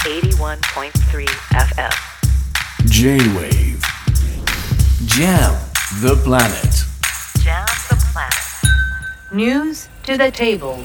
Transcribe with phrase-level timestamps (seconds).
[0.00, 1.90] 81.3 FM.
[2.86, 3.82] J-Wave
[5.04, 5.52] Jam
[6.00, 6.86] the planet
[7.44, 8.32] Jam the planet.
[9.30, 10.78] News to the table.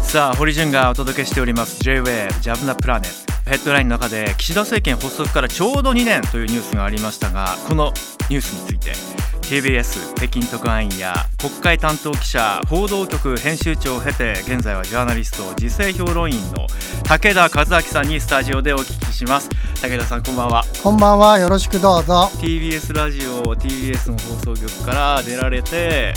[0.00, 7.92] さあ堀潤がお届けしております J-Wave ジャブナプラネットヘッドラインの中で岸田政権発足からちょうど2年というニュースがありましたがこの
[8.28, 16.66] ニュースについて KBS 北京特派員や国会担当記者報道局編集長を経て現在はジャーナリスト時勢評論員の
[17.04, 19.50] 武田和明さんにスタジオでお聞きします。
[19.82, 20.64] 武田さんこんばんは。
[20.82, 21.38] こんばんは。
[21.38, 22.30] よろしくどうぞ。
[22.40, 26.14] TBS ラジオ TBS の放送局から出られて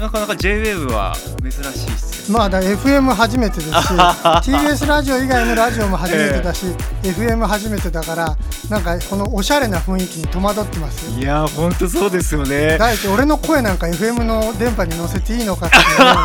[0.00, 3.72] なかなか JWAVE は珍しいっすよまあだ FM 初めてですし
[4.50, 6.66] TBS ラジオ以外のラジオも初めてだし、
[7.02, 8.36] FM 初めてだから
[8.68, 11.08] なんかこのおしゃれな雰囲気に戸惑ってます。
[11.18, 12.76] いやーほんとそうですよね。
[12.78, 15.76] 第一俺の声なんか FM の電波に乗せていいのかって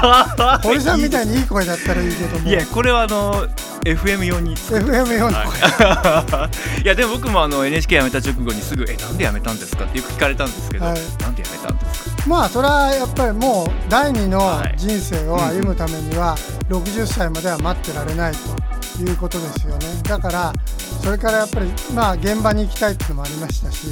[0.67, 2.49] 堀さんみたいにいい声だったらいいけども。
[2.49, 3.45] いやこれはあの
[3.85, 5.57] FM 用に FM 用の声、
[6.83, 6.85] い。
[6.85, 10.99] やでも僕もあの NHK 辞めた直後にすぐ「えなんで辞めたんですか?」ってよく聞かれたんですけど、はい。
[11.21, 14.75] なんで辞めたんですかまあそれはやっぱりもう第二のはい。
[14.77, 16.35] 人生を歩むためには
[16.69, 18.39] 60歳までは待ってられないと
[19.01, 19.87] いうことですよね。
[20.03, 20.53] だから
[21.03, 23.87] それからやっぱりまあ現場に行きたいっていうのもありましたし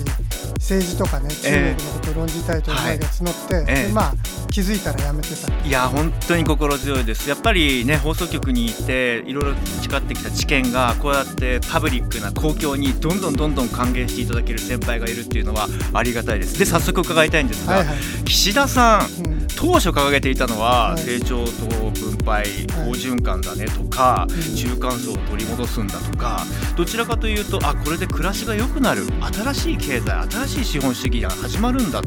[0.56, 3.88] 政治とかね中国のことを論じたいという思いが募って、ええ。
[3.88, 4.14] でまあ
[4.52, 5.68] 気づいたらやめてた。
[5.68, 7.30] いや本当に心強いです。
[7.30, 16.60] やっぱりね放送局にいていろいろ培ってきた知見がこうやってパブリックな公共にどんどんどんどん還元していただける先輩がいるっていうのはありがたいです。
[16.60, 21.02] で早速伺いたいんですが、はいはい、岸田さんうん当初掲げていたのは、はい。
[21.04, 21.52] 成長と
[21.92, 24.56] 分配好循環だねとか、うん。
[24.56, 26.44] 中間層を取り戻すんだとか
[26.78, 32.02] どちらかというとあこれで暮らしが良くなる新しい経済新しい資本主義が始まるんだ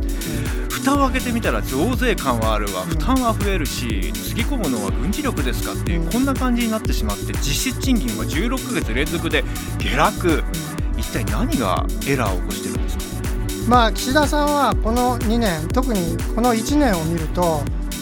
[0.71, 2.89] 蓋を開けてみたら増税感はあるわうん。
[2.89, 6.11] 負担は増えるしつぎ込むのは軍事力ですかっていう、うん。
[6.11, 9.45] こんな感じになってしまって実質賃金は16ヶ月連続で
[9.79, 10.43] 下落。
[10.99, 12.92] 一体何がエラーを起こしてるんですか？
[13.69, 17.61] まあ岸田さんはこの2年特にこの1年を見ると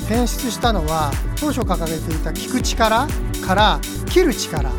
[0.09, 3.07] 変質したのは当初掲げていた聞く力
[3.47, 4.71] から切る力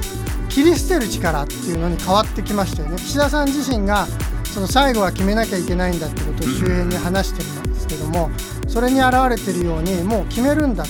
[0.50, 2.97] 切り捨てる力っていうのに変わってきましたよね。
[2.97, 4.05] 岸田さん自身が
[4.44, 8.29] その最後は決めなきゃいけないんだってことを周辺に話してるんですけども
[8.67, 10.89] それに表れてるようにもう決めるんだと。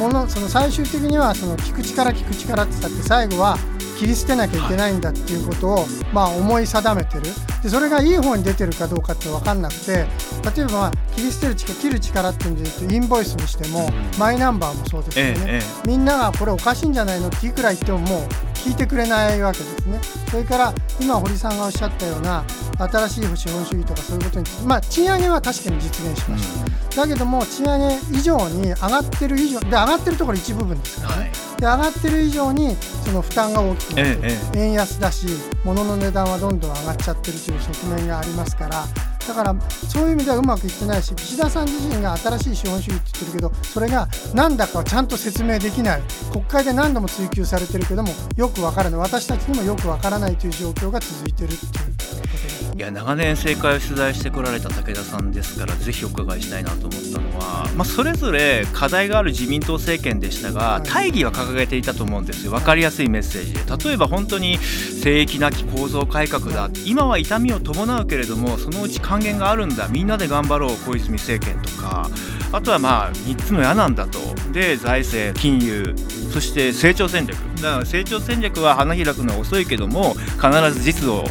[0.00, 3.56] ものその最終的にはその聞く力聞く力って言ったって最後は
[3.98, 7.22] 切り捨てなきゃいけないんだっていうことを、まあ、思い定めてる。
[7.62, 13.88] でそれがいい方に出てるかどうかって分かんなくて例えば、まあ、切り捨てる力切る力っていうんで言うとインボイスにしても、
[14.18, 15.88] マイナンバーもそうですよね、ええ。
[15.88, 18.28] みんながこれおかしいんじゃないのっていくら言ってももう
[18.64, 20.00] 聞いてくれないわけですね。
[20.30, 22.42] それから今堀さんがおっしゃったような
[22.78, 31.30] 新しい資本主義とかそういうことにまあ賃上げは確かに実現しました、だけども賃上げ以上に上がってる以上で上がってるところ一部分ですからね、はい。
[31.30, 34.58] で上がってる以上にその負担が大きくなってる、ええ。
[34.60, 35.26] 円安だし
[35.64, 38.86] 物の値段はどんどん上がっちゃってるという側面がありますから
[39.26, 39.56] だから
[39.88, 46.02] そういう意味ではうまくいってないし岸田さん自身が新しい資本主義って言ってるけどそれが何だかちゃんと説明できない。
[46.32, 49.00] 国会で何度も追及されてるけどもよくわからない。
[49.00, 61.04] 私たちにもよくわからないという状況が続いてるっていうことですいや長年政界を取材してこられた武田さんですからぜひお伺いしたいなと思ったのは、まあ、それぞれ課題がある自民党政権でしたがはい。
[61.04, 62.52] 大義は掲げていたと思うんですよ。
[62.52, 63.90] 分かりやすいメッセージで。
[63.90, 66.70] 例えば本当に聖域なき構造改革だ。
[66.86, 69.88] 今は痛みを伴うけれどもそのうち還元があるんだ。
[69.88, 72.08] みんなで頑張ろう小泉政権とか。
[72.52, 74.18] あとはまあ3つの矢なんだと。
[74.52, 75.94] で財政金融。
[76.32, 77.36] そして成長戦略。
[77.56, 81.28] だから成長戦略は花開くのは遅いけども必ず実を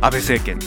[0.00, 0.58] 安倍政権。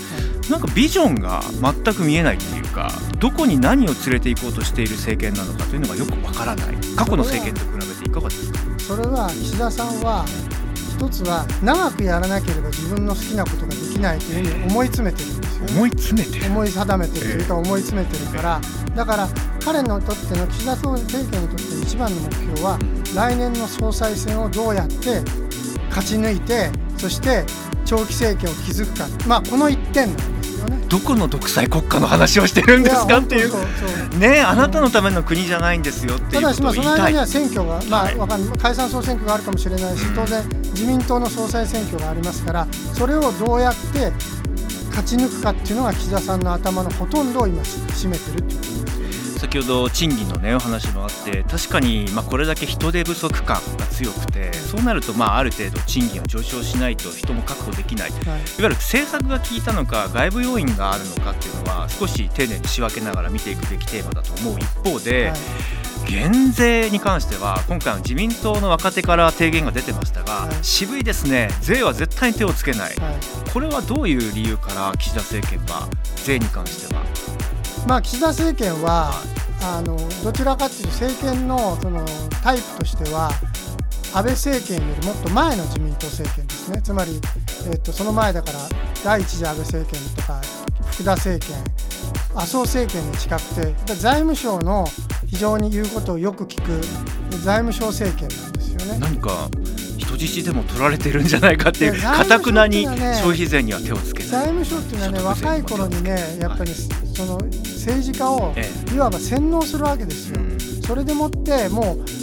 [0.50, 6.76] なんかビジョンが全く見えないっていうかどこに何を連れて行こうとしている政権なのかというのがよくわからない。
[6.96, 8.60] 過去の政権と比べていかがですか？
[8.80, 10.26] それは岸田さんは
[10.98, 15.74] 一つは長くやらなければ自分の好きなことができないというふうに思い詰めてるんですよね。
[15.74, 16.46] 思い詰めてる。
[16.48, 18.62] 思い定めてるというか思い詰めてるから。
[18.96, 19.30] だから
[19.64, 22.80] 彼のとっての岸田総理政権にとっての一番の目標は
[23.16, 25.22] 来年の総裁選をどうやって
[25.90, 27.46] 勝ち抜いてそして
[27.90, 29.08] 長期政権を築くか。
[29.28, 30.78] まあこの一点なんですよね。
[30.88, 34.20] どこの独裁国家の話をしてるんですかやっていう。
[34.20, 36.96] ねえあなたのための国じゃないんですよっていうこただしまあとを言いたい。
[36.96, 38.16] その間には選挙が、まはい。
[38.16, 44.12] あ、わかん解散総選挙があるかもしれないし当然自民党の総裁選挙がありますからそれをどうやって
[44.90, 48.86] 勝ち抜くかっていうのが岸田さんの頭のほとんどを今占めてるっていうこと。
[48.86, 48.99] です。
[49.40, 58.10] 先ほど賃金のねお話もあって確かにまあこれだけ人手不足感が強くてそうなるとまあある程度賃金は上昇しないと人も確保できない。
[58.10, 58.14] い。
[58.28, 65.32] わはいゆる政策が効いたのか外部要因があるのかっていうのは少し丁寧に仕分けながら見ていくべきテーマだと思う一方で、
[66.08, 70.64] 減税に関しては今回の自民党の若手から提言が出てましたが、はい。
[70.64, 71.50] 渋いですね。
[71.62, 72.96] 税は絶対に手をつけない。
[72.98, 73.52] はい。
[73.52, 75.88] これはどういう理由から岸田政権は
[76.26, 77.59] 税に関しては？
[77.88, 79.12] まあ、岸田政権は
[79.62, 82.06] あのどちらかというと政権のその
[82.44, 83.32] タイプとしては
[84.14, 87.20] 安倍政権よりもっと前の自民党政権ですねつまり、
[87.72, 88.60] えっとその前だから
[89.04, 90.42] 第一次安倍政権とか
[90.92, 91.56] 福田政権
[92.36, 93.44] 麻生政権に近く
[93.86, 94.86] て財務省の
[95.28, 96.82] 非常に言うことをよく聞く
[97.38, 99.00] 財務省政権なんですよね。
[99.00, 99.50] 何か
[100.20, 110.40] 人質でも取られてるんじゃないかっていうかたくなに消費税には手をつけ財務省っていうのはね若い頃にねやっぱりその政治家をえいわば洗脳するわけですよ。
[110.40, 110.60] うん。
[110.60, 112.19] それでもってもうぜ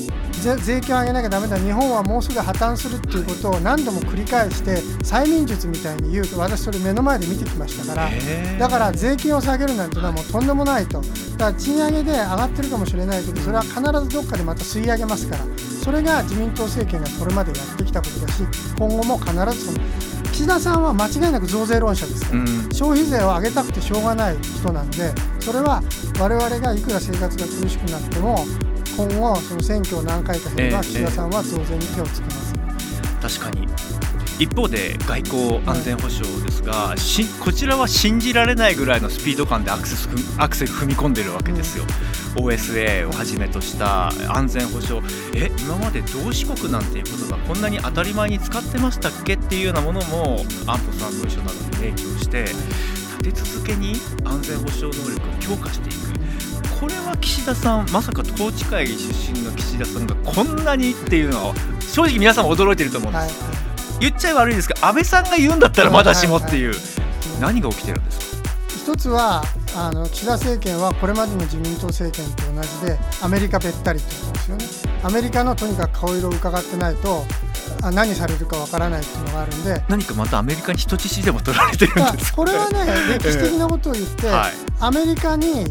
[0.55, 1.59] 税金を上げなきゃダメだ。
[1.59, 6.27] 日本はもうすぐ破綻するっていうことを何度も繰り返して催眠術みたいに言う。
[6.27, 8.11] と私それ目の前で見てきましたから。
[8.59, 11.01] だから税金を下げるなんてのはもうとんでもないと。
[11.01, 11.07] だ
[11.47, 15.45] から賃上げで上がってるかもしれないけどそれは必ずどっかでまた吸い上げますから。
[15.83, 18.43] それが自民党政権がこれまでやってきたことだし
[18.77, 19.79] 今後も必ずその
[20.33, 22.47] 岸田さんは間違いなく増税論者ですから、うん。
[22.73, 25.81] 消費税を上げたくてしょうがない人なんでそれは
[26.19, 28.45] 我々がいくら生活が苦しくなっても
[28.97, 33.69] 今後その選挙を何回か経れば岸田さんは増税に手をつけます、確かに。
[34.39, 40.09] 一方で外交安全保障ですが、しこちらは信じられないぐらいのスピード感でアクセス
[40.39, 41.85] アクセル踏み込んでるわけですよ、
[42.37, 45.07] OSA をはじめとした安全保障。
[45.35, 53.95] え今まで同志国なんていう言葉こんなに当たり前に使ってましたっけっていうようなものも安保3文書などに明記をして立て続けに
[54.25, 56.26] 安全保障能力を強化していく。
[56.81, 64.01] これは岸田さんまさか統治会議出身の岸田さんがこんなにっていうのは正直皆さんも驚いてると思うんです、はい。
[64.01, 66.75] 言っちゃ悪いですが安倍さんが言うんだったらまだしもっていう、
[67.41, 68.51] 何が起きてるんですか？
[68.93, 69.43] 一つは
[69.75, 74.65] あの岸田政権はこれまでの自民党政権と同じでアメリカべったりってことですよね。
[75.03, 77.25] アメリカのとにかく顔色を伺ってないと
[77.83, 79.83] あ何されるかわからないっていうのがあるんで。
[79.89, 82.37] 何かまたアメリカに人質でも取られてるまあんですか？
[82.37, 82.87] これはね
[83.19, 85.65] 歴史的なことを言って、はいアメリカに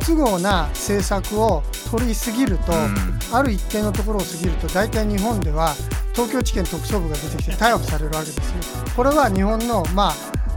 [0.00, 3.36] 不都合な政策を取りすぎると、うん。
[3.36, 5.74] ある一定のところを過ぎると大体日本では
[6.12, 8.84] 東京地検特捜部が出てきて逮捕されるわけですよ。
[8.94, 10.14] これは日本のまあ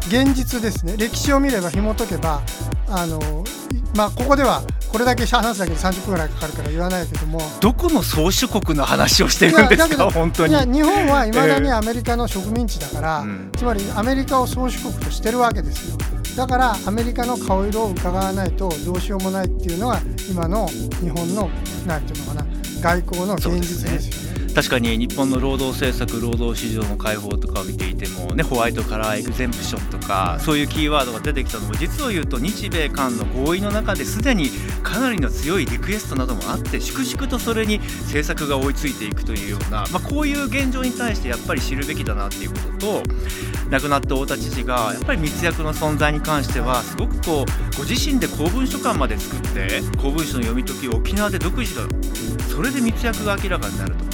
[0.07, 0.95] 現実ですね。
[0.97, 2.41] 歴史を見れば紐解けば
[2.87, 3.19] あの
[3.71, 4.61] いまあここでは
[4.91, 7.41] これだけ話すだけで30分ぐらいかかるから言わないけども。
[7.59, 10.53] どこの宗主国の話をしてるんですかいやだけど本当に。
[10.53, 11.73] いや日本はいまだにええ。
[11.73, 13.51] アメリカの植民地だから、うん。
[13.55, 15.97] つまりアメリカを宗主国としてるわけですよ
[16.35, 21.49] だからアメリカの顔色を伺わないとどうしようもないっていうのが今の日本の
[21.87, 22.45] 何て言うのかな
[22.81, 24.34] 外交の現実ですよね。
[24.55, 34.49] 確かに日本の労働政策労働市場の開放とかを見ていても、ね、ホワイトカラーエグゼンプションとかそういうキーワードが出てきたのも実を言うと日米韓の合意の中ですでに
[34.81, 43.03] かなりの強いリクエストなどもあって粛々とそれに政策が追いついていくというような、まあ、こういう現状に対してやっぱり知るべきだなっていうことと
[43.69, 51.81] 亡くなった太田知事がやっぱり密約の存在に関してはすごくこうご自身で公文書館まで作って公文書の読み解きを沖縄で独自だ
[52.47, 54.04] それで密約が明らかになると。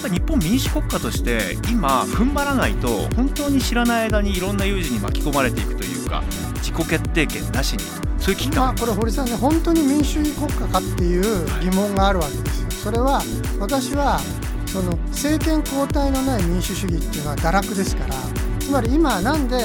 [0.00, 6.22] ぱり日本民主国家として今踏ん張らないと本当に知らない間にいろんな有事に巻き込まれていくというか
[6.56, 7.80] 自己決定権なしに
[8.18, 12.70] そういう危機まあ感これ堀さんね本当に民主主義国家かっていう疑問があるわけですよ。
[12.70, 13.22] それは
[13.58, 14.20] 私は
[14.66, 18.14] その政権交代のない民主主義っていうのは堕落ですから
[18.58, 19.58] つまり今なんで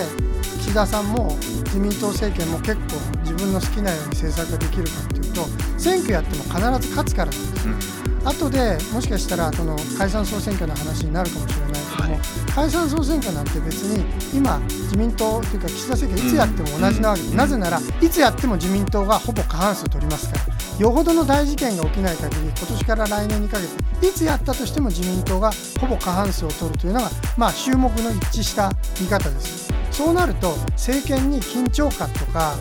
[0.60, 5.46] 岸田さんも自民党政権も結構自分の好きなように政策ができるかっていうと
[5.78, 6.56] 選挙やっても必
[6.88, 7.91] ず勝つからなんですよ。
[8.24, 12.22] 後でもしかしたらその解散総選挙の話になるかもしれないけども、はい。
[12.54, 14.04] 解散総選挙なんて別に
[14.38, 17.38] 今自民党というか岸田政権いつやっても同じなわけです、うん。
[17.38, 20.52] なぜならいつやっても自民党がほぼ過半数取りますから。
[20.80, 23.68] よほどの大事件が起きない限り今年から来年にかけ
[24.00, 29.72] ていつやったとしても自民党がほぼ過半数を取るというのがまあ衆目の一致した見方です。
[29.92, 32.56] そうなると政権に緊張感とか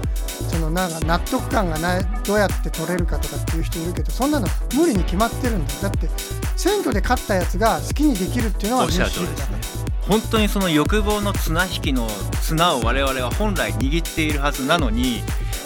[0.50, 5.74] そのなんか納得感がないどうやって取れるかとかっていう人いるけどそんなの無理に決まってるんだ。
[5.82, 6.08] だって
[6.56, 9.58] 選挙で勝ったやつが好きにできるっていうのはおっしゃる通りですね。
[10.02, 12.08] 本当にその欲望の綱引きの
[12.42, 15.22] 綱を我々は本来握っているはずなのに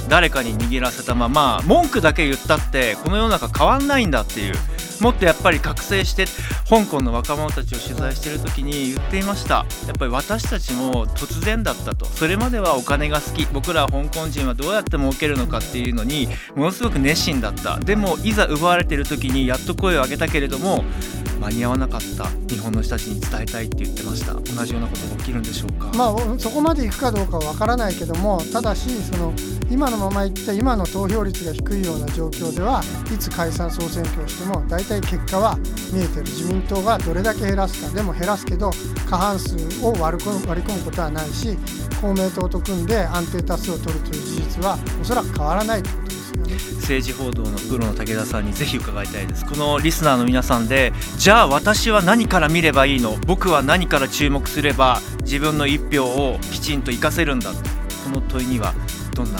[0.08, 4.54] 誰かに握らせたまま文句だけ言ったってこの世の中変わんないんだっていう。
[5.00, 6.26] もっとやっぱり覚醒して
[6.68, 9.66] 香港の若者たちを取材している時に言っていました。
[9.86, 12.06] やっぱり私たちも突然だったと。
[12.06, 13.46] それまではお金が好き。
[13.52, 17.78] 僕ら香港人はどうやって儲けるのかっていうのにものすごく熱心だった。
[17.78, 20.84] でもいざ奪われている時にやっと声を上げたけれども
[21.44, 24.32] 間に合わなかった日本の人たちに伝えたいって言ってました。
[24.32, 29.32] 同じようなことが起きるんでしょうか、まあ、そこまでいくかどうかは分からないけどもただしその
[29.70, 32.82] 今のままいって今の投票率が低いような状況では
[33.12, 35.58] いつ解散総選挙をしても大体結果は
[35.92, 36.24] 見えてる。
[36.24, 37.94] 自民党がどれだけ減らすか。
[37.94, 38.70] でも減らすけど
[39.08, 41.58] 過半数を割り込むことはないし
[42.00, 46.03] 公明党と組んで安定多数を取るという事実はおそらく変わらないと。
[46.80, 49.44] 政治報道のプロの武田さんにぜひ伺いたいです。
[49.46, 53.16] このリスナーの皆さんでじゃあ私は何から見ればいいの？
[53.26, 57.52] 僕は何から注目すれば自分の一票をきちんと活かせるんだ？
[57.52, 58.74] この問いには
[59.14, 59.38] どんな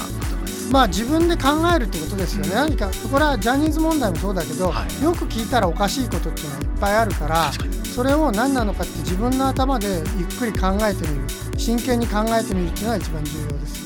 [0.70, 5.04] まあ自分で考えるってことですよね、何かこれはジャニーズ問題もそうだけど、はい。
[5.04, 7.52] よく聞いたらおかしいことっていうのはいっぱいあるから
[7.84, 11.24] それを何なのかって自分の頭でゆっくり考えてみる。
[11.58, 13.83] 真剣に考えてみるっていうのが一番重要です。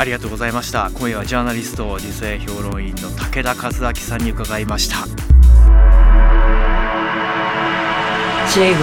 [0.00, 0.90] ありがとうございました。
[0.94, 5.06] 今夜はジャーナリスト時勢評論員の武田和明さんに伺いました。
[8.54, 8.76] J-Wave.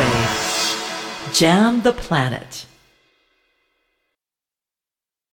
[1.33, 2.76] Jam the Planet.